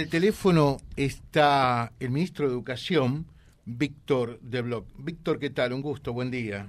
el 0.00 0.10
teléfono 0.10 0.76
está 0.94 1.90
el 1.98 2.10
ministro 2.10 2.46
de 2.46 2.52
Educación, 2.52 3.26
Víctor 3.64 4.38
de 4.38 4.62
Bloch. 4.62 4.86
Víctor, 4.96 5.40
¿qué 5.40 5.50
tal? 5.50 5.72
Un 5.72 5.82
gusto, 5.82 6.12
buen 6.12 6.30
día. 6.30 6.68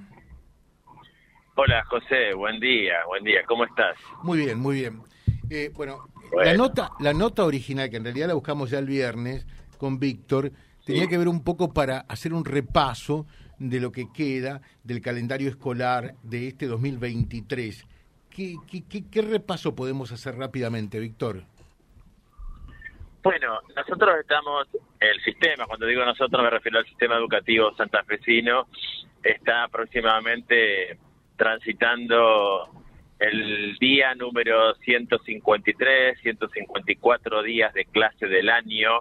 Hola, 1.54 1.84
José, 1.84 2.34
buen 2.34 2.58
día, 2.58 2.94
buen 3.06 3.22
día, 3.22 3.44
¿cómo 3.46 3.64
estás? 3.64 3.96
Muy 4.24 4.38
bien, 4.38 4.58
muy 4.58 4.80
bien. 4.80 5.02
Eh, 5.48 5.70
bueno, 5.72 6.08
La, 6.32 6.54
nota, 6.54 6.90
la 6.98 7.14
nota 7.14 7.44
original, 7.44 7.88
que 7.88 7.98
en 7.98 8.04
realidad 8.04 8.26
la 8.26 8.34
buscamos 8.34 8.68
ya 8.68 8.80
el 8.80 8.86
viernes 8.86 9.46
con 9.78 10.00
Víctor, 10.00 10.50
tenía 10.84 11.06
que 11.06 11.16
ver 11.16 11.28
un 11.28 11.44
poco 11.44 11.72
para 11.72 12.00
hacer 12.08 12.34
un 12.34 12.44
repaso 12.44 13.28
de 13.60 13.78
lo 13.78 13.92
que 13.92 14.08
queda 14.12 14.60
del 14.82 15.00
calendario 15.00 15.48
escolar 15.48 16.16
de 16.24 16.48
este 16.48 16.66
2023. 16.66 17.86
¿Qué, 18.28 18.56
qué, 18.66 19.04
qué 19.08 19.22
repaso 19.22 19.76
podemos 19.76 20.10
hacer 20.10 20.34
rápidamente, 20.34 20.98
Víctor? 20.98 21.44
Bueno, 23.22 23.60
nosotros 23.76 24.16
estamos, 24.18 24.66
el 24.98 25.20
sistema, 25.22 25.66
cuando 25.66 25.86
digo 25.86 26.02
nosotros 26.04 26.42
me 26.42 26.48
refiero 26.48 26.78
al 26.78 26.86
sistema 26.86 27.16
educativo 27.16 27.74
santafesino, 27.76 28.66
está 29.22 29.64
aproximadamente 29.64 30.98
transitando 31.36 32.70
el 33.18 33.76
día 33.78 34.14
número 34.14 34.74
153, 34.76 36.18
154 36.22 37.42
días 37.42 37.74
de 37.74 37.84
clase 37.84 38.26
del 38.26 38.48
año, 38.48 39.00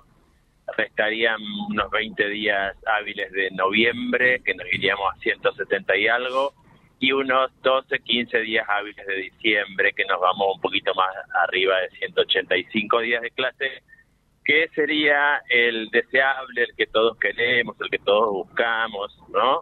restarían 0.76 1.42
unos 1.70 1.90
20 1.90 2.28
días 2.28 2.76
hábiles 2.88 3.32
de 3.32 3.52
noviembre, 3.52 4.42
que 4.44 4.54
nos 4.54 4.68
iríamos 4.74 5.14
a 5.14 5.20
170 5.20 5.96
y 5.96 6.08
algo, 6.10 6.54
y 7.00 7.14
unos 7.14 7.52
12, 7.62 8.00
15 8.00 8.40
días 8.40 8.68
hábiles 8.68 9.08
de 9.08 9.16
diciembre, 9.16 9.94
que 9.94 10.04
nos 10.04 10.20
vamos 10.20 10.56
un 10.56 10.62
poquito 10.62 10.94
más 10.94 11.08
arriba 11.48 11.80
de 11.80 11.90
185 11.92 13.00
días 13.00 13.22
de 13.22 13.32
clase 13.32 13.82
¿Qué 14.50 14.68
sería 14.74 15.44
el 15.48 15.92
deseable, 15.92 16.64
el 16.64 16.76
que 16.76 16.88
todos 16.88 17.16
queremos, 17.20 17.80
el 17.82 17.90
que 17.92 18.00
todos 18.00 18.32
buscamos, 18.32 19.16
¿no? 19.32 19.62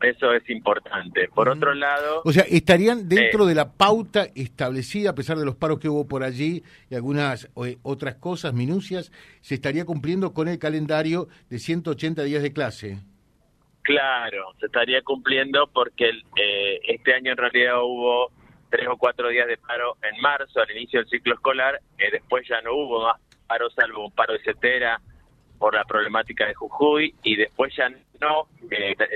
Eso 0.00 0.32
es 0.32 0.50
importante. 0.50 1.28
Por 1.32 1.48
otro 1.48 1.72
lado... 1.72 2.22
O 2.24 2.32
sea, 2.32 2.42
¿estarían 2.50 3.08
dentro 3.08 3.44
eh, 3.44 3.50
de 3.50 3.54
la 3.54 3.70
pauta 3.74 4.26
establecida, 4.34 5.10
a 5.10 5.14
pesar 5.14 5.36
de 5.38 5.44
los 5.44 5.54
paros 5.54 5.78
que 5.78 5.88
hubo 5.88 6.08
por 6.08 6.24
allí 6.24 6.64
y 6.90 6.96
algunas 6.96 7.48
eh, 7.64 7.78
otras 7.84 8.16
cosas, 8.16 8.54
minucias, 8.54 9.12
se 9.40 9.54
estaría 9.54 9.84
cumpliendo 9.84 10.34
con 10.34 10.48
el 10.48 10.58
calendario 10.58 11.28
de 11.48 11.60
180 11.60 12.24
días 12.24 12.42
de 12.42 12.52
clase? 12.52 12.98
Claro, 13.82 14.52
se 14.58 14.66
estaría 14.66 15.00
cumpliendo 15.02 15.68
porque 15.72 16.08
eh, 16.08 16.80
este 16.88 17.14
año 17.14 17.30
en 17.30 17.36
realidad 17.36 17.80
hubo 17.84 18.32
tres 18.68 18.88
o 18.88 18.96
cuatro 18.96 19.28
días 19.28 19.46
de 19.46 19.58
paro 19.58 19.96
en 20.02 20.20
marzo, 20.20 20.58
al 20.58 20.72
inicio 20.72 20.98
del 20.98 21.08
ciclo 21.08 21.34
escolar, 21.34 21.78
después 22.10 22.48
ya 22.48 22.60
no 22.60 22.74
hubo 22.74 23.04
más 23.04 23.20
paro, 23.46 23.70
salvo 23.70 24.06
un 24.06 24.12
paro 24.12 24.34
de 24.34 24.40
cetera 24.40 25.00
por 25.58 25.74
la 25.74 25.84
problemática 25.84 26.46
de 26.46 26.54
Jujuy, 26.54 27.14
y 27.22 27.36
después 27.36 27.74
ya 27.76 27.88
no, 28.20 28.48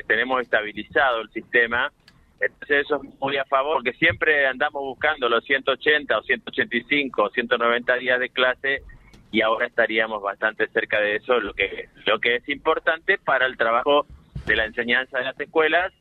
tenemos 0.07 0.43
estabilizado 0.43 1.21
el 1.21 1.31
sistema. 1.31 1.93
Entonces 2.41 2.85
eso 2.85 3.03
es 3.03 3.21
muy 3.21 3.37
a 3.37 3.45
favor, 3.45 3.79
porque 3.79 3.93
siempre 3.99 4.47
andamos 4.47 4.83
buscando 4.83 5.29
los 5.29 5.45
180 5.45 6.17
o 6.17 6.23
185 6.23 7.23
o 7.23 7.31
190 7.31 7.95
días 7.97 8.21
de 8.21 8.31
clase 8.31 8.83
y 9.31 9.43
ahora 9.43 9.67
estaríamos 9.67 10.23
bastante 10.23 10.69
cerca 10.69 11.01
de 11.01 11.17
eso, 11.17 11.39
lo 11.41 11.53
que, 11.53 11.89
lo 12.07 12.19
que 12.19 12.37
es 12.37 12.49
importante 12.49 13.19
para 13.19 13.47
el 13.47 13.57
trabajo 13.57 14.07
de 14.47 14.57
la 14.57 14.65
enseñanza 14.65 15.19
de 15.19 15.25
las 15.25 15.39
escuelas 15.39 15.93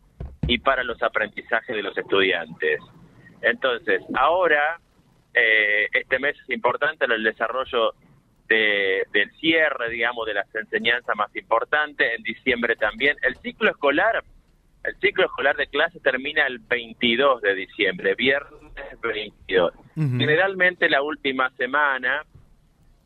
y 0.47 0.59
para 0.59 0.83
los 0.83 1.01
aprendizajes 1.03 1.75
de 1.75 1.83
los 1.83 1.97
estudiantes. 1.97 2.79
Entonces, 3.41 4.01
ahora, 4.15 4.79
eh, 5.33 5.87
este 5.91 6.19
mes 6.19 6.37
es 6.39 6.49
importante 6.49 7.05
el 7.05 7.23
desarrollo 7.23 7.93
del 8.47 9.31
cierre, 9.39 9.89
digamos, 9.89 10.25
de 10.25 10.33
las 10.33 10.53
enseñanzas 10.55 11.15
más 11.15 11.35
importantes, 11.35 12.13
en 12.15 12.23
diciembre 12.23 12.75
también. 12.75 13.17
El 13.21 13.35
ciclo 13.37 13.69
escolar, 13.69 14.23
el 14.83 14.95
ciclo 14.99 15.25
escolar 15.25 15.55
de 15.55 15.67
clase 15.67 15.99
termina 15.99 16.45
el 16.47 16.59
22 16.59 17.41
de 17.41 17.55
diciembre, 17.55 18.15
viernes 18.15 19.01
22. 19.01 19.73
Generalmente 19.95 20.89
la 20.89 21.01
última 21.01 21.49
semana, 21.51 22.23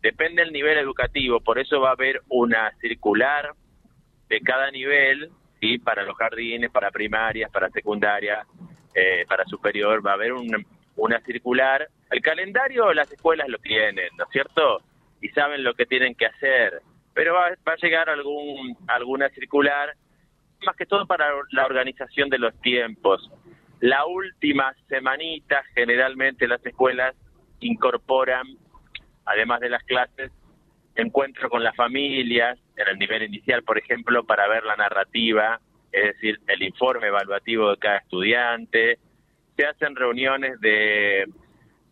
depende 0.02 0.44
del 0.44 0.52
nivel 0.52 0.78
educativo, 0.78 1.40
por 1.40 1.60
eso 1.60 1.80
va 1.80 1.90
a 1.90 1.94
haber 1.94 2.22
una 2.28 2.72
circular 2.82 3.54
de 4.28 4.42
cada 4.42 4.70
nivel, 4.72 5.32
y 5.62 5.78
para 5.78 6.04
los 6.04 6.18
jardines, 6.18 6.72
para 6.72 6.92
primarias, 6.92 7.52
para 7.52 7.70
secundarias, 7.70 8.46
eh, 8.96 9.26
para 9.28 9.46
superior, 9.46 10.06
va 10.06 10.12
a 10.12 10.16
haber 10.16 10.34
una 10.34 11.20
circular. 11.22 11.88
El 12.10 12.22
calendario 12.22 12.92
las 12.94 13.12
escuelas 13.12 13.48
lo 13.48 13.60
tienen, 13.60 14.10
¿no 14.18 14.26
es 14.26 14.30
cierto? 14.32 14.82
Y 15.22 15.30
saben 15.30 15.64
lo 15.64 15.74
que 15.76 15.86
tienen 15.86 16.16
que 16.16 16.26
hacer, 16.26 16.82
pero 17.14 17.34
va, 17.34 17.48
a 17.48 17.76
llegar 17.76 18.10
algún 18.10 18.76
alguna 18.88 19.30
circular, 19.30 19.96
más 20.66 20.76
que 20.76 20.86
todo 20.86 21.06
para 21.06 21.30
la 21.52 21.66
organización 21.66 22.30
de 22.30 22.40
los 22.40 22.60
tiempos. 22.62 23.30
La 23.80 24.06
última 24.06 24.76
semanita, 24.90 25.64
generalmente 25.76 26.48
las 26.48 26.66
escuelas 26.66 27.16
incorporan, 27.60 28.46
además 29.26 29.60
de 29.60 29.70
las 29.70 29.84
clases, 29.84 30.32
encuentro 30.96 31.50
con 31.50 31.64
las 31.64 31.76
familias, 31.76 32.60
en 32.76 32.88
el 32.88 33.00
nivel 33.00 33.24
inicial, 33.24 33.64
por 33.64 33.78
ejemplo, 33.78 34.24
para 34.24 34.48
ver 34.48 34.64
la 34.64 34.76
narrativa, 34.76 35.60
es 35.92 36.16
decir, 36.16 36.40
el 36.48 36.64
informe 36.64 37.08
evaluativo 37.08 37.72
de 37.72 37.78
cada 37.78 37.98
estudiante. 37.98 39.00
Se 39.58 39.66
hacen 39.66 39.96
reuniones 39.96 40.60
de 40.62 41.28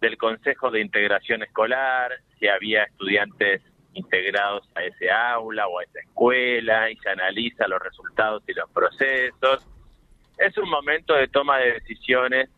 del 0.02 0.18
Consejo 0.18 0.72
de 0.72 0.82
Integración 0.82 1.44
Escolar, 1.44 2.12
si 2.40 2.48
había 2.48 2.84
estudiantes 2.84 3.62
integrados 3.94 4.68
a 4.76 4.84
ese 4.84 5.12
aula 5.12 5.68
o 5.68 5.80
a 5.80 5.84
esa 5.84 6.00
escuela 6.00 6.90
y 6.90 6.96
se 6.98 7.10
analiza 7.10 7.68
los 7.68 7.82
resultados 7.82 8.44
y 8.48 8.54
los 8.54 8.70
procesos. 8.70 9.68
Es 10.38 10.58
un 10.58 10.70
momento 10.70 11.14
de 11.16 11.28
toma 11.28 11.58
de 11.58 11.74
decisiones 11.74 12.50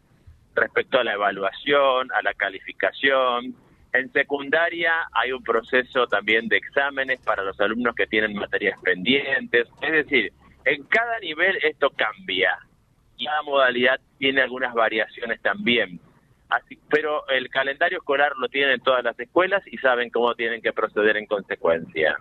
respecto 0.54 1.00
a 1.00 1.04
la 1.04 1.14
evaluación, 1.14 2.12
a 2.12 2.22
la 2.22 2.34
calificación. 2.34 3.56
En 3.94 4.12
secundaria 4.12 4.92
hay 5.14 5.32
un 5.32 5.44
proceso 5.44 6.06
también 6.08 6.48
de 6.48 6.58
exámenes 6.58 7.20
para 7.22 7.44
los 7.44 7.60
alumnos 7.60 7.96
que 7.96 8.08
tienen 8.08 8.34
materias 8.34 8.80
pendientes. 8.82 9.68
Es 9.82 9.92
decir, 9.92 10.32
en 10.66 10.84
cada 10.84 11.20
nivel 11.20 11.58
esto 11.64 11.90
cambia. 11.92 12.58
Cada 13.24 13.42
modalidad 13.44 14.00
tiene 14.20 14.42
algunas 14.42 14.74
variaciones 14.74 15.42
también 15.42 16.00
pero 16.90 17.28
el 17.30 17.50
calendario 17.50 18.00
escolar 18.00 18.34
lo 18.38 18.48
tienen 18.50 18.80
todas 18.82 19.04
las 19.04 19.20
escuelas 19.20 19.64
y 19.68 19.78
saben 19.78 20.10
cómo 20.10 20.36
tienen 20.36 20.62
que 20.62 20.74
proceder 20.74 21.18
en 21.18 21.26
consecuencia. 21.26 22.18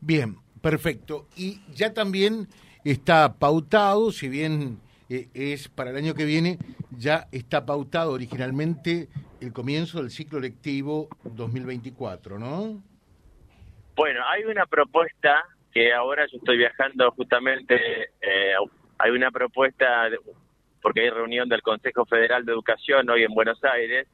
Bien, 0.00 0.36
perfecto. 0.60 1.28
Y 1.36 1.60
ya 1.72 1.92
también 1.92 2.48
está 2.84 3.38
pautado, 3.38 4.12
si 4.12 4.28
bien 4.28 4.80
eh, 5.08 5.28
es 5.34 5.68
para 5.68 5.90
el 5.90 5.96
año 5.96 6.14
que 6.14 6.24
viene, 6.24 6.58
ya 6.90 7.26
está 7.32 7.66
pautado 7.66 8.12
originalmente 8.12 9.08
el 9.40 9.52
comienzo 9.52 10.00
del 10.00 10.10
ciclo 10.10 10.40
lectivo 10.40 11.08
2024, 11.24 12.38
¿no? 12.38 12.82
Bueno, 13.96 14.20
hay 14.26 14.44
una 14.44 14.66
propuesta 14.66 15.44
que 15.72 15.92
ahora 15.92 16.26
yo 16.30 16.38
estoy 16.38 16.58
viajando 16.58 17.10
justamente, 17.12 17.74
eh, 18.20 18.54
hay 18.98 19.10
una 19.10 19.30
propuesta, 19.30 20.08
porque 20.82 21.00
hay 21.02 21.10
reunión 21.10 21.48
del 21.48 21.62
Consejo 21.62 22.04
Federal 22.04 22.44
de 22.44 22.52
Educación 22.52 23.08
hoy 23.08 23.22
en 23.22 23.32
Buenos 23.32 23.62
Aires. 23.64 24.08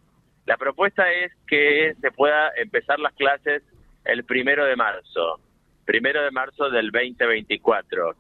La 0.46 0.56
propuesta 0.56 1.10
es 1.10 1.32
que 1.46 1.94
se 2.00 2.10
pueda 2.12 2.52
empezar 2.56 2.98
las 3.00 3.14
clases 3.14 3.62
el 4.04 4.24
primero 4.24 4.64
de 4.64 4.76
marzo, 4.76 5.40
primero 5.84 6.22
de 6.22 6.30
marzo 6.30 6.70
del 6.70 6.90
2024. 6.90 8.14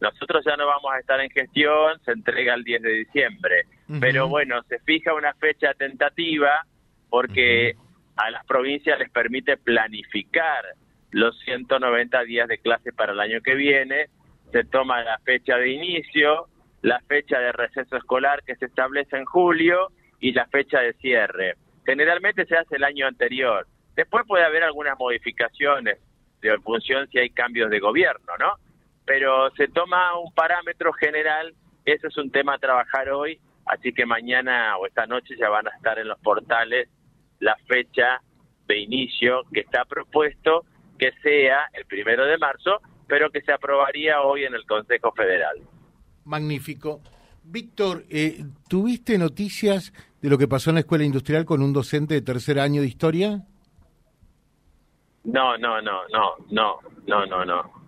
Nosotros 0.00 0.44
ya 0.44 0.56
no 0.56 0.66
vamos 0.66 0.92
a 0.92 0.98
estar 0.98 1.20
en 1.20 1.30
gestión, 1.30 2.00
se 2.04 2.12
entrega 2.12 2.54
el 2.54 2.64
10 2.64 2.82
de 2.82 2.92
diciembre, 2.92 3.62
pero 4.00 4.28
bueno, 4.28 4.60
se 4.68 4.80
fija 4.80 5.14
una 5.14 5.32
fecha 5.34 5.74
tentativa 5.74 6.66
porque 7.08 7.74
a 8.16 8.30
las 8.30 8.44
provincias 8.46 8.98
les 8.98 9.10
permite 9.10 9.56
planificar 9.56 10.64
los 11.12 11.38
190 11.40 12.24
días 12.24 12.48
de 12.48 12.58
clase 12.58 12.92
para 12.92 13.12
el 13.12 13.20
año 13.20 13.40
que 13.42 13.54
viene, 13.54 14.06
se 14.50 14.64
toma 14.64 15.04
la 15.04 15.18
fecha 15.18 15.56
de 15.56 15.70
inicio, 15.70 16.48
la 16.82 17.00
fecha 17.08 17.38
de 17.38 17.52
receso 17.52 17.96
escolar 17.96 18.42
que 18.44 18.56
se 18.56 18.66
establece 18.66 19.16
en 19.16 19.24
julio 19.24 19.88
y 20.20 20.32
la 20.32 20.46
fecha 20.46 20.80
de 20.80 20.92
cierre. 20.94 21.56
Generalmente 21.86 22.44
se 22.46 22.56
hace 22.56 22.76
el 22.76 22.84
año 22.84 23.06
anterior. 23.06 23.66
Después 23.94 24.24
puede 24.26 24.44
haber 24.44 24.62
algunas 24.62 24.98
modificaciones 24.98 25.98
de 26.40 26.58
función 26.58 27.08
si 27.08 27.18
hay 27.18 27.30
cambios 27.30 27.70
de 27.70 27.80
gobierno, 27.80 28.32
¿no? 28.38 28.54
Pero 29.04 29.50
se 29.52 29.68
toma 29.68 30.18
un 30.18 30.32
parámetro 30.32 30.92
general, 30.92 31.54
ese 31.84 32.08
es 32.08 32.16
un 32.16 32.30
tema 32.30 32.54
a 32.54 32.58
trabajar 32.58 33.10
hoy, 33.10 33.40
así 33.66 33.92
que 33.92 34.06
mañana 34.06 34.76
o 34.76 34.86
esta 34.86 35.06
noche 35.06 35.36
ya 35.38 35.48
van 35.48 35.66
a 35.68 35.70
estar 35.70 35.98
en 35.98 36.08
los 36.08 36.18
portales 36.20 36.88
la 37.38 37.56
fecha 37.66 38.20
de 38.66 38.78
inicio 38.78 39.42
que 39.52 39.60
está 39.60 39.84
propuesto 39.84 40.64
que 40.98 41.12
sea 41.22 41.68
el 41.72 41.84
primero 41.86 42.24
de 42.24 42.38
marzo, 42.38 42.80
pero 43.08 43.30
que 43.30 43.42
se 43.42 43.52
aprobaría 43.52 44.22
hoy 44.22 44.44
en 44.44 44.54
el 44.54 44.64
Consejo 44.66 45.12
Federal. 45.12 45.56
Magnífico. 46.24 47.00
Víctor, 47.44 48.04
eh, 48.08 48.44
¿tuviste 48.68 49.18
noticias 49.18 49.92
de 50.20 50.30
lo 50.30 50.38
que 50.38 50.48
pasó 50.48 50.70
en 50.70 50.74
la 50.74 50.80
Escuela 50.80 51.04
Industrial 51.04 51.44
con 51.44 51.62
un 51.62 51.72
docente 51.72 52.14
de 52.14 52.22
tercer 52.22 52.60
año 52.60 52.80
de 52.82 52.88
historia? 52.88 53.44
No, 55.24 55.56
no, 55.58 55.80
no, 55.80 56.00
no, 56.12 56.34
no, 56.50 56.78
no, 57.06 57.26
no, 57.26 57.44
no. 57.44 57.82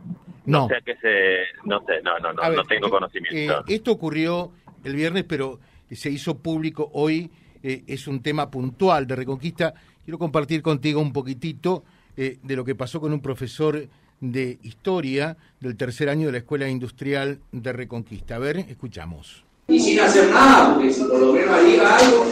No. 0.47 0.69
sé 0.69 0.75
que 0.85 0.95
se, 0.97 1.45
no 1.65 1.81
sé, 1.87 2.03
no, 2.03 2.19
no, 2.19 2.33
no, 2.33 2.51
no 2.51 2.65
tengo 2.65 2.91
conocimiento. 2.91 3.61
Eh, 3.61 3.75
esto 3.75 3.93
ocurrió 3.93 4.53
el 4.85 4.95
viernes, 4.95 5.25
pero 5.25 5.59
se 5.91 6.11
hizo 6.11 6.39
público 6.39 6.91
hoy. 6.93 7.31
Eh, 7.63 7.83
es 7.87 8.07
un 8.07 8.23
tema 8.23 8.51
puntual 8.51 9.07
de 9.07 9.17
Reconquista. 9.17 9.73
Quiero 10.05 10.19
compartir 10.19 10.61
contigo 10.61 11.01
un 11.01 11.15
poquitito 11.15 11.85
eh, 12.17 12.39
de 12.43 12.57
lo 12.57 12.65
que 12.65 12.75
pasó 12.75 13.01
con 13.01 13.13
un 13.13 13.23
profesor 13.23 13.89
de 14.21 14.59
historia 14.63 15.37
del 15.61 15.77
tercer 15.77 16.09
año 16.09 16.27
de 16.27 16.33
la 16.33 16.39
Escuela 16.39 16.69
Industrial 16.69 17.39
de 17.53 17.73
Reconquista. 17.73 18.37
A 18.37 18.39
ver, 18.39 18.59
escuchamos. 18.59 19.45
Y 19.69 19.81
sin 19.81 20.01
hacer 20.01 20.31
nada, 20.31 20.75
porque 20.75 20.93
si 20.93 21.03
por 21.05 21.21
lo 21.21 21.33
menos 21.33 21.65
diga 21.65 21.97
algo. 21.97 22.27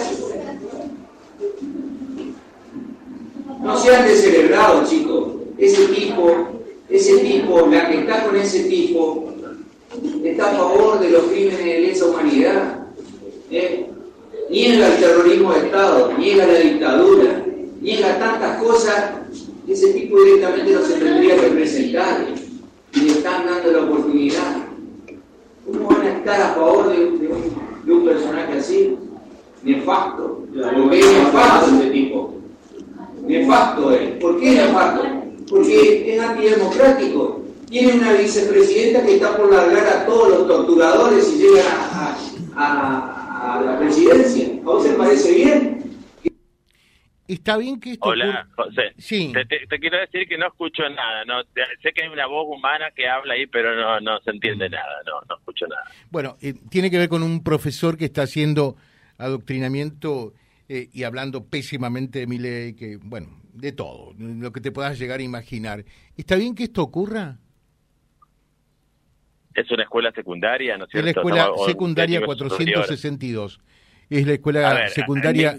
No 3.61 3.79
sean 3.79 4.06
descerebrados, 4.06 4.90
chicos. 4.90 5.34
Ese 5.58 5.87
tipo 5.88 6.52
ese 6.93 7.19
tipo, 7.19 7.67
la 7.69 7.88
que 7.88 8.00
está 8.00 8.25
con 8.25 8.37
ese 8.37 8.64
tipo, 8.64 9.32
está 10.23 10.50
a 10.50 10.56
favor 10.56 11.00
de 11.00 11.11
los 11.11 11.23
crímenes 11.25 11.64
de 11.64 11.81
lesa 11.81 12.05
humanidad, 12.05 12.87
¿eh? 13.50 13.87
niega 14.50 14.88
el 14.88 15.00
terrorismo 15.00 15.52
de 15.55 15.61
Estado, 15.61 16.12
niega 16.19 16.46
la 16.46 16.58
dictadura, 16.58 17.44
niega 17.81 18.19
tantas 18.19 18.62
cosas, 18.62 19.12
ese 19.72 19.92
tipo 19.92 20.22
directamente 20.22 20.72
no 20.72 20.82
se 20.82 20.94
tendría 20.94 21.36
que 21.36 21.46
presentar 21.48 22.26
y 22.94 23.00
le 23.00 23.12
están 23.12 23.46
dando 23.46 23.72
la 23.72 23.78
oportunidad. 23.84 24.66
¿Cómo 25.66 25.88
van 25.88 26.02
a 26.02 26.19
estar 26.19 26.40
a 26.40 26.54
favor 26.54 26.90
de, 26.90 27.92
un, 27.92 28.04
personaje 28.04 28.58
así? 28.58 28.96
Nefasto, 29.62 30.44
porque 30.76 31.00
es 31.00 31.06
nefasto 31.06 31.76
ese 31.76 31.90
tipo. 31.90 32.34
Nefasto 33.26 33.92
es. 33.92 34.10
¿Por 34.16 34.40
qué 34.40 34.50
nefasto? 34.50 35.22
porque 35.52 36.14
es 36.14 36.20
antidemocrático. 36.20 37.42
Tiene 37.68 37.94
una 37.94 38.12
vicepresidenta 38.14 39.04
que 39.04 39.14
está 39.14 39.36
por 39.36 39.52
largar 39.52 39.86
a 39.86 40.06
todos 40.06 40.30
los 40.30 40.46
torturadores 40.48 41.30
y 41.34 41.38
llega 41.38 41.62
a, 42.56 43.62
la 43.64 43.78
presidencia. 43.78 44.48
¿A 44.62 44.64
vos 44.64 44.82
te 44.82 44.90
parece 44.90 45.32
bien? 45.32 45.71
Está 47.32 47.56
bien 47.56 47.81
que 47.81 47.93
esto. 47.93 48.11
Hola, 48.11 48.46
José. 48.55 48.93
Sí. 48.99 49.32
Te, 49.32 49.79
quiero 49.79 49.99
decir 49.99 50.29
que 50.29 50.37
no 50.37 50.49
escucho 50.49 50.82
nada. 50.90 51.25
No, 51.25 51.43
sé 51.82 51.93
que 51.94 52.02
hay 52.02 52.08
una 52.08 52.26
voz 52.26 52.46
humana 52.46 52.90
que 52.94 53.08
habla 53.08 53.32
ahí, 53.32 53.46
pero 53.46 53.75
no, 53.75 54.00
no 54.00 54.20
se 54.20 54.32
entiende 54.32 54.69
nada. 54.69 55.02
No, 55.06 55.23
no 55.26 55.37
escucho 55.38 55.67
nada. 55.67 55.82
Bueno, 56.11 56.37
eh, 56.43 56.52
tiene 56.69 56.90
que 56.90 56.99
ver 56.99 57.08
con 57.08 57.23
un 57.23 57.43
profesor 57.43 57.96
que 57.96 58.05
está 58.05 58.23
haciendo 58.23 58.76
adoctrinamiento 59.17 60.34
eh, 60.69 60.90
y 60.93 61.05
hablando 61.05 61.49
pésimamente 61.49 62.19
de 62.19 62.26
mi 62.26 62.37
ley, 62.37 62.75
que, 62.75 62.99
bueno, 63.02 63.40
de 63.55 63.73
todo, 63.73 64.12
lo 64.19 64.52
que 64.52 64.61
te 64.61 64.70
puedas 64.70 64.99
llegar 64.99 65.20
a 65.20 65.23
imaginar. 65.23 65.87
¿Está 66.19 66.37
bien 66.37 66.55
que 66.55 66.64
esto 66.64 66.82
ocurra? 66.82 67.38
Es 69.55 69.70
una 69.70 69.85
escuela 69.85 70.12
secundaria, 70.12 70.76
¿no 70.76 70.85
es 70.85 70.90
cierto? 70.90 71.08
Es 71.08 71.14
la 71.17 71.20
escuela 71.23 71.50
secundaria 71.67 72.23
462. 72.26 73.61
Es 74.11 74.26
la 74.26 74.32
escuela 74.35 74.88
secundaria 74.88 75.56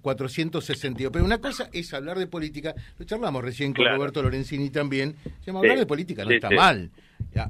462. 0.00 1.12
Pero 1.12 1.24
una 1.24 1.38
cosa 1.38 1.68
es 1.72 1.92
hablar 1.94 2.18
de 2.18 2.26
política, 2.26 2.74
lo 2.98 3.04
charlamos 3.04 3.42
recién 3.42 3.72
con 3.72 3.86
Roberto 3.86 4.22
Lorenzini 4.22 4.70
también, 4.70 5.16
se 5.40 5.46
llama 5.46 5.60
hablar 5.60 5.78
de 5.78 5.86
política, 5.86 6.24
no 6.24 6.30
está 6.30 6.50
mal. 6.50 6.90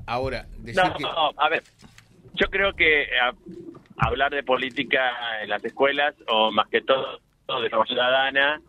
Ahora, 0.07 0.47
decir 0.59 0.83
que... 0.99 1.05
a 1.05 1.49
ver, 1.49 1.63
yo 2.35 2.47
creo 2.49 2.73
que 2.75 3.07
hablar 3.97 4.33
de 4.33 4.43
política 4.43 5.43
en 5.43 5.51
las 5.51 5.65
escuelas, 5.65 6.15
o 6.29 6.51
más 6.51 6.69
que 6.69 6.81
todo 6.83 7.21
de 7.63 7.69
forma 7.71 7.87
ciudadana, 7.87 8.61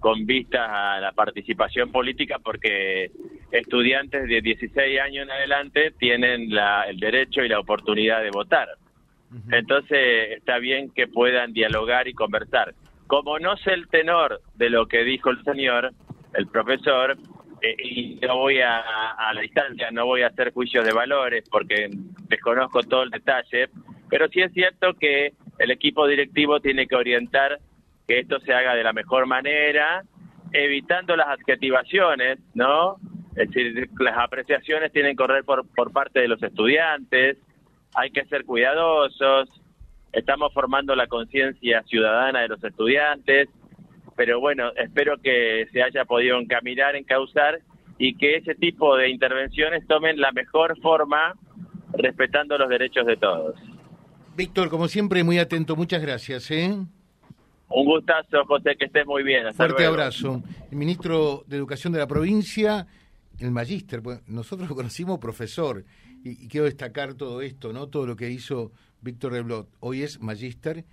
con 0.00 0.26
vistas 0.26 0.68
a 0.68 0.98
la 1.00 1.12
participación 1.12 1.92
política, 1.92 2.38
porque 2.42 3.10
estudiantes 3.52 4.26
de 4.26 4.40
16 4.40 5.00
años 5.00 5.24
en 5.24 5.30
adelante 5.30 5.92
tienen 5.96 6.50
el 6.50 6.98
derecho 6.98 7.42
y 7.42 7.48
la 7.48 7.60
oportunidad 7.60 8.20
de 8.22 8.30
votar. 8.30 8.68
Entonces 9.50 10.32
está 10.36 10.58
bien 10.58 10.90
que 10.90 11.06
puedan 11.06 11.52
dialogar 11.52 12.08
y 12.08 12.14
conversar. 12.14 12.74
Como 13.12 13.38
no 13.38 13.58
sé 13.58 13.74
el 13.74 13.88
tenor 13.88 14.40
de 14.54 14.70
lo 14.70 14.86
que 14.86 15.04
dijo 15.04 15.28
el 15.28 15.44
señor, 15.44 15.92
el 16.32 16.46
profesor, 16.46 17.14
eh, 17.60 17.76
y 17.78 18.14
no 18.26 18.38
voy 18.38 18.60
a, 18.62 18.82
la 19.34 19.38
distancia, 19.38 19.90
no 19.90 20.06
voy 20.06 20.22
a 20.22 20.28
hacer 20.28 20.50
juicios 20.50 20.82
de 20.82 20.94
valores 20.94 21.46
porque 21.50 21.90
desconozco 22.30 22.82
todo 22.84 23.02
el 23.02 23.10
detalle, 23.10 23.68
pero 24.08 24.28
sí 24.28 24.40
es 24.40 24.50
cierto 24.54 24.94
que 24.94 25.34
el 25.58 25.70
equipo 25.70 26.06
directivo 26.06 26.60
tiene 26.60 26.86
que 26.86 26.96
orientar 26.96 27.58
que 28.08 28.20
esto 28.20 28.40
se 28.40 28.54
haga 28.54 28.74
de 28.74 28.82
la 28.82 28.94
mejor 28.94 29.26
manera, 29.26 30.04
evitando 30.50 31.14
las 31.14 31.28
adjetivaciones, 31.28 32.38
¿no? 32.54 32.96
Es 33.36 33.50
decir, 33.50 33.90
las 34.00 34.16
apreciaciones 34.16 34.90
tienen 34.90 35.12
que 35.12 35.22
correr 35.22 35.44
por, 35.44 35.68
por 35.68 35.92
parte 35.92 36.20
de 36.20 36.28
los 36.28 36.42
estudiantes, 36.42 37.36
hay 37.94 38.10
que 38.10 38.24
ser 38.24 38.46
cuidadosos, 38.46 39.50
estamos 40.12 40.52
formando 40.52 40.94
la 40.94 41.06
conciencia 41.06 41.82
ciudadana 41.84 42.40
de 42.42 42.48
los 42.48 42.62
estudiantes, 42.62 43.48
pero 44.16 44.40
bueno, 44.40 44.72
espero 44.76 45.16
que 45.18 45.66
se 45.72 45.82
haya 45.82 46.04
podido 46.04 46.38
encaminar, 46.38 46.96
encauzar 46.96 47.60
y 47.98 48.14
que 48.16 48.36
ese 48.36 48.54
tipo 48.54 48.96
de 48.96 49.10
intervenciones 49.10 49.86
tomen 49.86 50.20
la 50.20 50.32
mejor 50.32 50.78
forma 50.80 51.34
respetando 51.94 52.58
los 52.58 52.68
derechos 52.68 53.06
de 53.06 53.16
todos. 53.16 53.54
Víctor, 54.36 54.70
como 54.70 54.88
siempre, 54.88 55.24
muy 55.24 55.38
atento. 55.38 55.76
Muchas 55.76 56.02
gracias. 56.02 56.50
¿eh? 56.50 56.74
Un 57.68 57.84
gustazo, 57.84 58.44
José, 58.46 58.76
que 58.76 58.86
estés 58.86 59.06
muy 59.06 59.22
bien. 59.22 59.52
Fuerte 59.54 59.84
abrazo. 59.84 60.42
El 60.70 60.76
ministro 60.76 61.44
de 61.46 61.56
Educación 61.56 61.92
de 61.92 61.98
la 61.98 62.06
provincia, 62.06 62.86
el 63.38 63.50
magíster, 63.50 64.02
nosotros 64.26 64.68
lo 64.68 64.74
conocimos 64.74 65.18
profesor, 65.18 65.84
y, 66.22 66.48
quiero 66.48 66.66
destacar 66.66 67.14
todo 67.14 67.42
esto, 67.42 67.72
¿no? 67.72 67.88
Todo 67.88 68.06
lo 68.06 68.16
que 68.16 68.30
hizo 68.30 68.72
Víctor 69.00 69.32
Reblot. 69.32 69.68
Hoy 69.80 70.02
es 70.02 70.20
magíster 70.20 70.84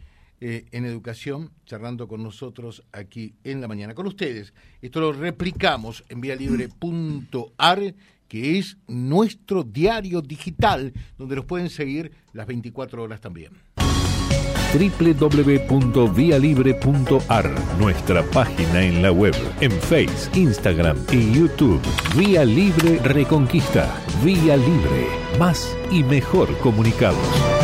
eh, 0.41 0.65
en 0.71 0.85
educación, 0.85 1.51
charlando 1.65 2.07
con 2.07 2.23
nosotros 2.23 2.83
aquí 2.91 3.35
en 3.43 3.61
la 3.61 3.67
mañana. 3.67 3.93
Con 3.93 4.07
ustedes. 4.07 4.53
Esto 4.81 4.99
lo 4.99 5.13
replicamos 5.13 6.03
en 6.09 6.21
vialibre.ar 6.21 7.95
que 8.27 8.59
es 8.59 8.77
nuestro 8.87 9.63
diario 9.63 10.21
digital, 10.21 10.93
donde 11.17 11.35
los 11.35 11.45
pueden 11.45 11.71
seguir 11.71 12.11
las 12.31 12.45
24 12.45 13.01
horas 13.01 13.21
también 13.21 13.53
www.vialibre.ar, 14.71 17.51
nuestra 17.79 18.21
página 18.23 18.83
en 18.83 19.01
la 19.01 19.11
web, 19.11 19.33
en 19.61 19.71
Facebook, 19.71 20.29
Instagram 20.35 20.97
y 21.11 21.33
YouTube. 21.33 21.81
Vía 22.15 22.45
Libre 22.45 23.00
Reconquista. 23.00 23.91
Vía 24.24 24.55
Libre. 24.55 25.18
Más 25.39 25.74
y 25.89 26.03
mejor 26.03 26.53
comunicados. 26.58 27.59